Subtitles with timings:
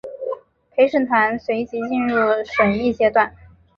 [0.71, 2.15] 陪审团随即进入
[2.57, 3.35] 审议阶段。